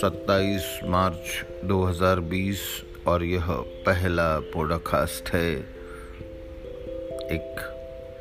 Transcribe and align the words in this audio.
सत्ताईस 0.00 0.80
मार्च 0.84 1.46
2020 1.64 2.58
और 3.06 3.24
यह 3.24 3.46
पहला 3.50 4.40
पॉडकास्ट 4.40 5.30
है। 5.30 5.54
एक 7.32 7.56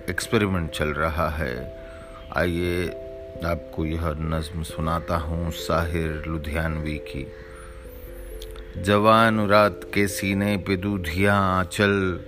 एक्सपेरिमेंट 0.09 0.71
चल 0.71 0.87
रहा 0.87 1.29
है। 1.29 1.77
आइए 2.37 2.87
आपको 3.45 3.85
यह 3.85 4.09
नज्म 4.09 4.63
सुनाता 4.63 5.17
हूँ 5.17 5.51
साहिर 5.51 6.23
लुधियानवी 6.27 6.97
की। 6.97 7.27
जवान 8.81 9.47
रात 9.47 9.81
के 9.93 10.07
सीने 10.07 10.57
पे 10.57 10.77
दूधिया 10.77 11.33
आंचल 11.33 12.19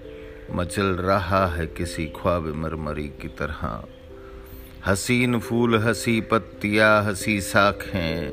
मचल 0.52 0.86
रहा 0.86 1.48
है 1.48 1.68
किसी 1.68 2.06
ख्वाब 2.06 2.56
मरमरी 2.56 3.08
की 3.08 3.28
तरह। 3.28 3.84
हसीन 4.88 5.40
फूल, 5.40 5.76
हसी 5.76 6.22
पत्तियाँ, 6.22 7.04
हसी 7.04 7.42
साखें, 7.42 8.32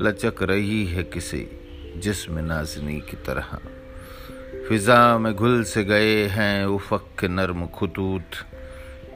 लचक 0.00 0.42
रही 0.42 0.86
है 0.86 1.02
किसी 1.02 1.46
जिसम 1.96 2.38
नाजनी 2.38 3.00
की 3.00 3.16
तरह। 3.16 3.58
फिजा 4.68 5.18
में 5.18 5.34
घुल 5.34 5.64
से 5.64 5.84
गए 5.84 6.26
हैं 6.26 6.64
उफक 6.66 7.04
के 7.20 7.28
नर्म 7.28 7.66
खतूत, 7.66 8.24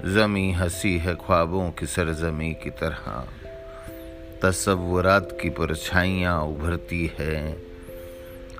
जमी 0.06 0.52
हँसी 0.52 0.98
है 0.98 1.14
ख्वाबों 1.14 1.70
की 1.70 1.86
सरजमी 1.86 2.52
की 2.54 2.70
तरह। 2.70 3.24
तस्वुरात 4.42 5.38
की 5.42 5.50
परछाइयाँ 5.50 6.40
उभरती 6.42 7.10
है, 7.18 7.52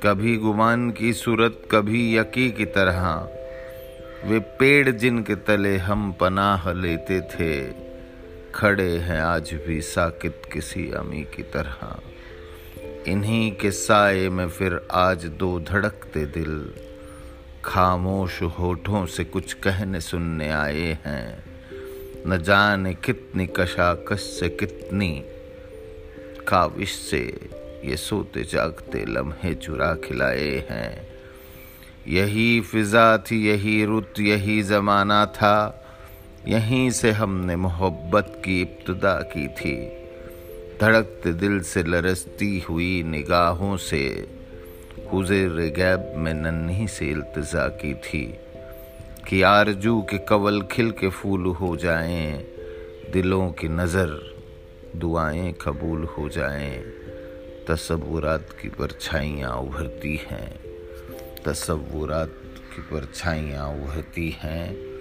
कभी 0.03 0.37
गुमान 0.37 0.91
की 0.91 1.13
सूरत, 1.13 1.63
कभी 1.71 2.17
यकी 2.19 2.51
की 2.51 2.65
तरह। 2.65 3.29
वे 4.25 4.39
पेड़ 4.39 4.91
जिनके 4.91 5.35
तले 5.35 5.77
हम 5.77 6.13
पनाह 6.13 6.73
लेते 6.73 7.21
थे 7.21 7.86
खड़े 8.57 8.97
हैं 8.97 9.21
आज 9.21 9.55
भी 9.67 9.83
साकित 9.83 10.43
किसी 10.53 10.91
अमी 10.91 11.23
की 11.23 11.43
तरह। 11.43 12.01
इन्हीं 13.07 13.53
के 13.53 13.71
साए 13.71 14.29
में 14.29 14.49
फिर 14.49 14.89
आज 14.93 15.27
दो 15.27 15.61
धड़कते 15.61 16.27
दिल। 16.27 16.75
खामोश 17.65 18.43
होठों 18.43 19.07
से 19.07 19.25
कुछ 19.25 19.53
कहने 19.53 20.01
सुनने 20.01 20.51
आए 20.51 20.99
हैं। 21.05 21.45
न 22.27 22.43
जाने 22.43 22.95
कितनी 22.95 23.47
कशाकश 23.47 24.21
से 24.21 24.49
कितनी 24.49 25.25
काविश 26.49 26.93
से 26.93 27.51
ये 27.85 27.97
सोते 27.97 28.45
जागते 28.45 29.05
लम्हे 29.05 29.55
चुरा 29.55 29.95
खिलाए 29.95 30.67
हैं। 30.71 31.09
यही 32.09 32.61
फिजा 32.61 33.19
थी, 33.19 33.49
यही 33.49 33.85
रुत, 33.85 34.15
यही 34.21 34.63
जमाना 34.63 35.27
था। 35.27 35.83
यहीं 36.49 36.91
से 36.91 37.11
हमने 37.11 37.57
मोहब्बत 37.57 38.43
की 38.45 38.61
इब्तदा 38.61 39.15
की 39.33 39.49
थी। 39.49 39.75
धड़कते 40.81 41.33
दिल 41.33 41.61
से 41.61 41.83
लरसती 41.83 42.59
हुई 42.61 43.03
निगाहों 43.03 43.77
से 43.77 44.03
हुजेर 45.13 45.51
गैब 45.77 46.13
में 46.17 46.35
नन्ही 46.35 46.89
से 46.89 47.07
इल्तजा 47.07 47.69
की 47.69 47.95
थी 47.95 48.25
कि 49.29 49.43
आरज़ू 49.43 50.01
के 50.03 50.19
कवल 50.19 50.63
खिल 50.63 50.91
के 50.91 51.09
फूल 51.09 51.47
हो 51.47 51.77
जाएँ, 51.77 52.45
दिलों 53.13 53.51
की 53.51 53.69
नज़र 53.69 54.35
दुआएँ 54.97 55.53
कबूल 55.53 56.05
हो 56.05 56.29
जाएँ। 56.29 56.77
तस्वुरात 57.69 58.57
की 58.63 58.69
परछाइयाँ 58.69 59.57
उभरती 59.57 60.17
हैं, 60.31 60.51
तस्वुरात 61.45 62.43
की 62.75 62.83
परछाइयाँ 62.83 63.69
उभरती 63.69 64.37
हैं। 64.43 64.96